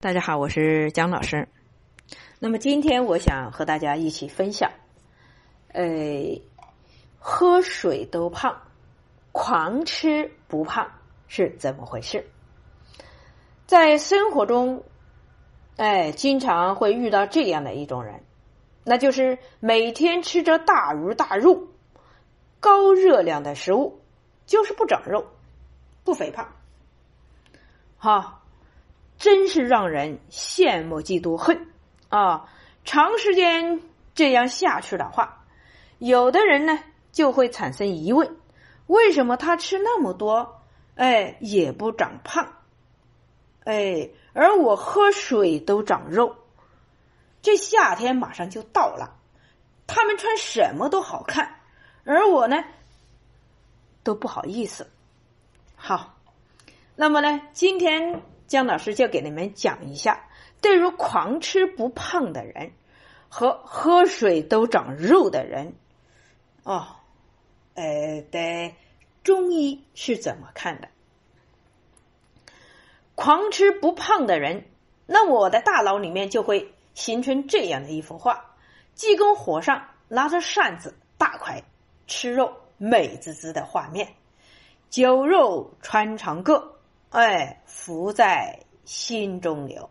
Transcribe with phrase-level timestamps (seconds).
[0.00, 1.48] 大家好，我是姜老师。
[2.38, 4.70] 那么今天我想和大家一起分享，
[5.72, 6.40] 呃，
[7.18, 8.62] 喝水都胖，
[9.32, 10.92] 狂吃不胖
[11.26, 12.30] 是怎么回事？
[13.66, 14.84] 在生活中，
[15.76, 18.22] 哎，经常会遇到这样的一种人，
[18.84, 21.66] 那就是每天吃着大鱼大肉、
[22.60, 24.00] 高热量的食物，
[24.46, 25.26] 就是不长肉、
[26.04, 26.52] 不肥胖，
[27.98, 28.37] 哈。
[29.18, 31.66] 真是让人羡慕嫉妒恨
[32.08, 32.48] 啊！
[32.84, 33.82] 长时间
[34.14, 35.44] 这样下去的话，
[35.98, 36.78] 有的人呢
[37.10, 38.36] 就会产生疑问：
[38.86, 40.62] 为什么他吃那么多，
[40.94, 42.54] 哎也不长胖？
[43.64, 46.36] 哎，而我喝水都长肉。
[47.42, 49.18] 这夏天马上就到了，
[49.86, 51.56] 他们穿什么都好看，
[52.04, 52.64] 而我呢
[54.04, 54.88] 都不好意思。
[55.74, 56.14] 好，
[56.94, 58.22] 那么呢，今天。
[58.48, 60.28] 姜老师就给你们讲一下，
[60.60, 62.72] 对于狂吃不胖的人
[63.28, 65.74] 和喝水都长肉的人，
[66.64, 66.96] 哦，
[67.74, 68.72] 呃，的
[69.22, 70.88] 中医是怎么看的？
[73.14, 74.64] 狂吃不胖的人，
[75.06, 78.56] 那我的大脑里面就会形成这样的一幅画：
[78.94, 81.62] 济公火上拿着扇子，大块
[82.06, 84.14] 吃肉，美滋滋的画面，
[84.88, 86.77] 酒肉穿肠过。
[87.10, 89.88] 哎，浮在心中流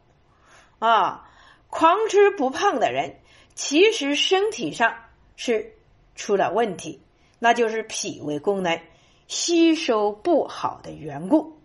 [0.78, 1.28] 啊！
[1.70, 3.16] 狂吃不胖的人，
[3.56, 4.96] 其实身体上
[5.36, 5.74] 是
[6.16, 7.02] 出了问题，
[7.40, 8.80] 那就是脾胃功能
[9.28, 11.60] 吸收不好的缘故，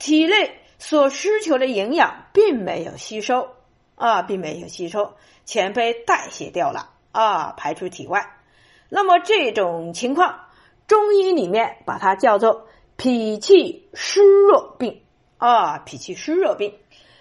[0.00, 3.54] 体内所需求的营养并没有吸收
[3.94, 8.38] 啊，并没有吸收，全被代谢掉了啊，排出体外。
[8.88, 10.46] 那么这种情况，
[10.88, 12.66] 中医里面把它叫做。
[13.02, 15.00] 脾气虚弱病
[15.38, 16.74] 啊，脾气虚弱病，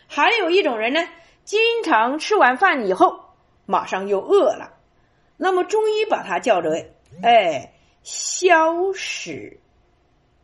[0.07, 0.99] 还有一种人呢，
[1.45, 3.21] 经常吃完饭以后
[3.65, 4.73] 马上又饿了，
[5.37, 6.73] 那么中医把它叫做
[7.23, 7.71] 哎
[8.03, 9.61] 消食，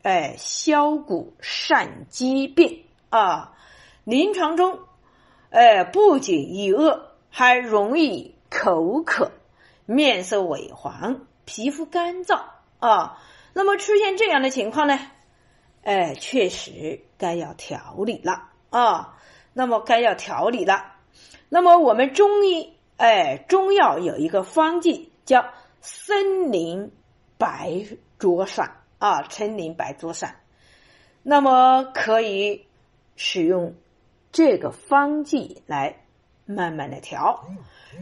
[0.03, 3.57] 哎消谷善饥病啊。
[4.05, 4.79] 临床中，
[5.49, 9.33] 哎不仅易饿，还容易口渴、
[9.85, 12.39] 面色萎黄、皮肤干燥
[12.79, 13.21] 啊。
[13.51, 14.97] 那么出现这样的情况呢？
[15.85, 19.17] 哎，确实该要调理了啊。
[19.53, 20.93] 那么该要调理了。
[21.47, 26.91] 那么我们中医，哎，中药有一个方剂叫森林
[27.37, 27.85] 白
[28.19, 30.41] 灼散啊，森林白灼散。
[31.23, 32.65] 那么可以
[33.15, 33.75] 使用
[34.31, 36.03] 这个方剂来
[36.45, 37.45] 慢慢的调。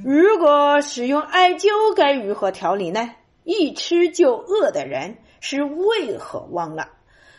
[0.04, 3.14] 如果使用艾灸，该如何调理呢？
[3.44, 6.90] 一吃就饿的人是胃火旺了。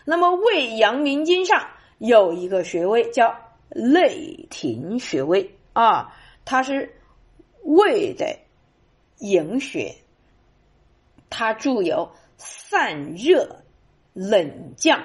[0.04, 1.66] 那么胃阳明经上
[1.98, 3.34] 有一个穴位叫
[3.70, 6.94] 内庭穴位啊，它是
[7.62, 8.38] 胃的
[9.18, 9.96] 营穴，
[11.30, 13.62] 它具有散热、
[14.12, 15.02] 冷降、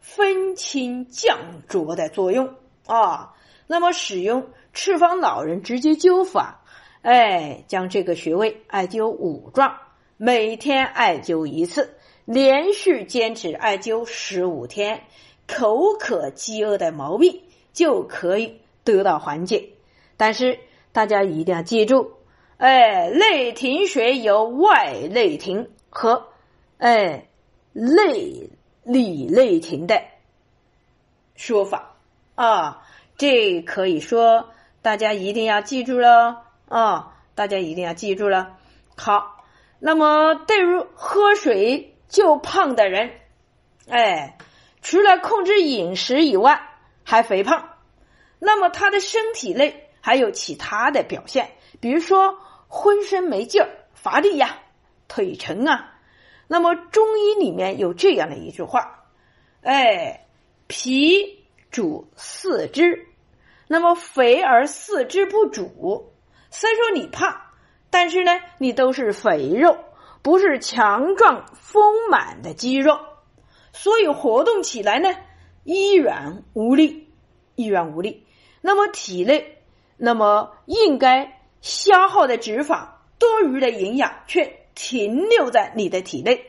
[0.00, 1.38] 分清降
[1.68, 2.54] 浊的作用
[2.86, 3.34] 啊。
[3.68, 6.64] 那么使用赤方老人直接灸法，
[7.02, 9.78] 哎，将这个穴位艾灸五壮，
[10.16, 11.94] 每天艾灸一次。
[12.30, 15.02] 连续坚持艾灸十五天，
[15.48, 17.42] 口渴饥饿的毛病
[17.72, 19.70] 就可以得到缓解。
[20.16, 20.60] 但是
[20.92, 22.12] 大家一定要记住，
[22.56, 26.28] 哎，内停穴有外内停和
[26.78, 27.26] 哎
[27.72, 28.48] 内
[28.84, 30.00] 里内停的
[31.34, 31.96] 说法
[32.36, 32.86] 啊，
[33.16, 34.50] 这可以说
[34.82, 38.56] 大家一定要记住了啊，大家一定要记住了。
[38.96, 39.44] 好，
[39.80, 41.88] 那么对于喝水。
[42.10, 43.12] 就胖的人，
[43.88, 44.36] 哎，
[44.82, 46.60] 除了控制饮食以外，
[47.04, 47.76] 还肥胖，
[48.40, 54.58] 那么他的身体内还有其他的表现，比如说浑身没劲儿、乏力呀、
[55.06, 55.94] 腿沉啊。
[56.48, 59.04] 那么中医里面有这样的一句话，
[59.62, 60.26] 哎，
[60.66, 63.06] 脾主四肢，
[63.68, 66.12] 那么肥而四肢不主，
[66.50, 67.40] 虽说你胖，
[67.88, 69.78] 但是呢，你都是肥肉。
[70.22, 72.98] 不是强壮丰满的肌肉，
[73.72, 75.14] 所以活动起来呢
[75.64, 77.08] 依然无力，
[77.54, 78.26] 依然无力。
[78.60, 79.62] 那么体内，
[79.96, 82.86] 那么应该消耗的脂肪、
[83.18, 86.44] 多余的营养却停留在你的体内。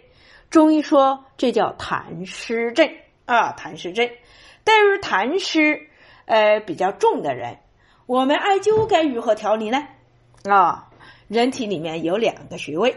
[0.50, 2.90] 中医说这叫痰湿症
[3.26, 4.10] 啊，痰湿症。
[4.66, 5.88] 对于痰湿
[6.26, 7.58] 呃比较重的人，
[8.06, 9.88] 我们艾灸该如何调理呢？
[10.44, 10.90] 啊，
[11.30, 12.94] 人体里面有两个穴位。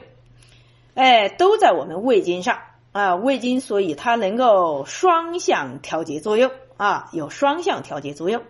[0.95, 2.59] 哎，都在我们胃经上
[2.93, 8.43] 啊，胃经，所以它能够双向调节作用啊，有双向调节作用。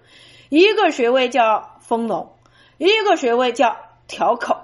[0.50, 2.37] 一个穴位叫丰隆，
[2.76, 3.76] 一个穴位叫
[4.06, 4.58] 调口。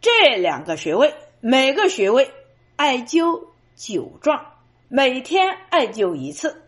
[0.00, 2.32] 这两个穴位，每个穴位
[2.74, 3.44] 艾灸
[3.76, 4.46] 九壮，
[4.88, 6.62] 每天艾灸一次。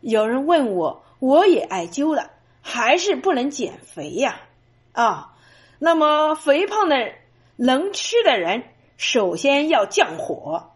[0.00, 2.30] 有人问我，我也艾灸了，
[2.62, 4.40] 还是不能减肥呀？
[4.92, 5.34] 啊，
[5.78, 7.12] 那么肥胖的
[7.56, 8.64] 能吃的人，
[8.96, 10.70] 首先要降火，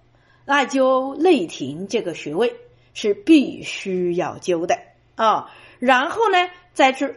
[0.47, 2.57] 艾灸内庭这个穴位
[2.95, 4.79] 是必须要灸的
[5.17, 5.51] 啊。
[5.79, 7.17] 然后呢，再去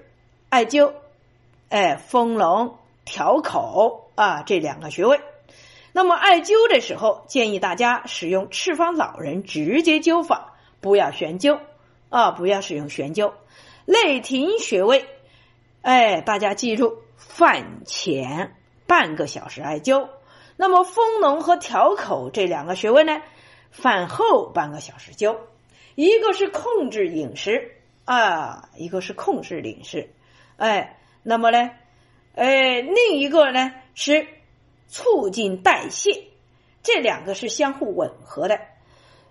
[0.50, 0.94] 艾灸，
[1.70, 4.00] 哎，丰隆、调口。
[4.14, 5.20] 啊，这两个穴位。
[5.94, 11.58] 那么艾灸的时候，建议大家使用赤方老人直接灸法，不要悬灸
[12.10, 13.34] 啊，不要使用悬灸。
[13.86, 15.08] 内庭穴位，
[15.82, 18.56] 哎，大家记住，饭前
[18.86, 20.10] 半个小时艾灸。
[20.62, 23.20] 那么丰隆和调口这两个穴位呢，
[23.72, 25.36] 饭后半个小时灸。
[25.96, 27.72] 一个是控制饮食
[28.06, 30.12] 啊，一个是控制饮食。
[30.58, 31.72] 哎，那么呢，
[32.36, 33.72] 哎，另一个呢？
[33.96, 34.28] 是
[34.88, 36.26] 促进代谢，
[36.84, 38.60] 这两个是相互吻合的。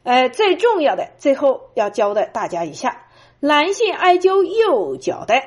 [0.03, 3.07] 哎，最重要的，最后要教的大家一下：
[3.39, 5.41] 男性艾灸右脚的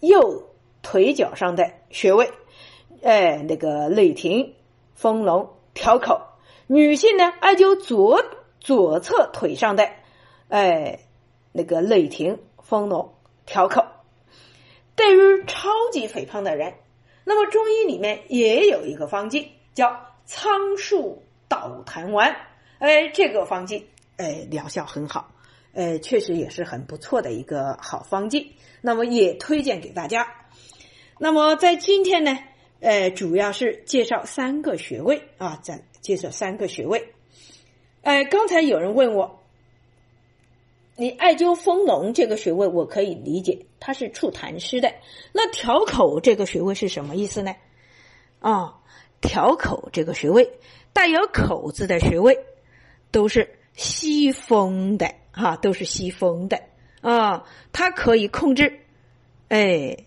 [0.00, 0.50] 右
[0.82, 2.30] 腿脚上的穴位，
[3.02, 4.54] 哎，那个内庭、
[4.94, 8.24] 丰隆、调口；女性呢，艾灸左
[8.60, 9.88] 左侧腿上的，
[10.48, 11.00] 哎，
[11.52, 13.14] 那个内庭、丰隆、
[13.46, 13.84] 调口。
[14.94, 16.74] 对于超级肥胖的人。
[17.22, 22.34] 那么中医里面也有一个方剂叫苍术导痰丸，
[22.78, 25.30] 哎，这个方剂哎疗效很好，
[25.74, 28.56] 哎，确实也是很不错的一个好方剂。
[28.80, 30.26] 那么也推荐给大家。
[31.18, 32.36] 那么在今天呢，
[32.80, 37.12] 呃，主要是介绍三个穴位啊，咱介绍三个穴位。
[38.02, 39.38] 哎，刚才有人问我。
[40.96, 44.92] 你艾灸丰隆这个穴位，我可以理解，它是促痰湿的。
[45.32, 47.56] 那调口这个穴位是什么意思呢？
[48.38, 48.80] 啊，
[49.22, 50.50] 调口这个穴位
[50.92, 52.38] 带有口字的穴位，
[53.10, 56.60] 都是吸风的哈，都是吸风的
[57.00, 57.46] 啊。
[57.72, 58.80] 它可以控制，
[59.48, 60.04] 哎，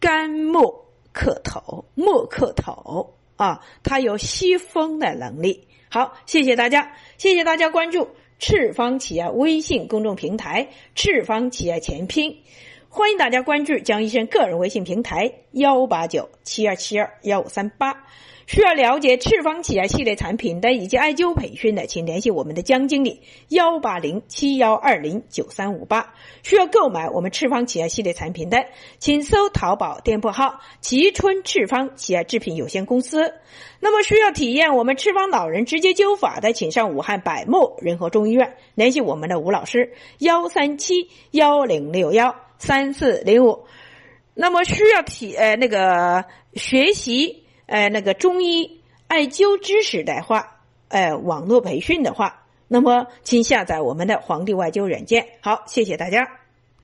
[0.00, 0.84] 肝木
[1.16, 5.66] 克头，莫克头啊，它有吸风的能力。
[5.88, 8.10] 好，谢谢大家，谢谢大家关注。
[8.38, 12.42] 赤方企业微信公众平台“赤方企业全拼”，
[12.88, 18.04] 欢迎大家关注江医生个人微信平台幺八九七二七二幺五三八。
[18.46, 26.14] 需要了解赤方企业系列产品的以及艾灸培训的，请联系我们的江经理幺八零七幺二零九三五八。
[26.44, 28.64] 需要购买我们赤方企业系列产品的，
[29.00, 33.34] 请搜淘宝店铺号“吉春赤方企业制品有限公司”。
[33.80, 43.66] 那么需要体验我们赤方老人直接灸法的，请上武汉百木仁和中医院联系我们的吴老师幺三七幺零六幺三四零五。
[44.34, 46.24] 那么需要体呃那个
[46.54, 47.42] 学习。
[47.68, 55.26] 呃，那个中医艾灸知识的话，呃，网络培训的话，那么请下载我们的皇帝外灸软件。
[55.40, 56.45] 好，谢谢大家。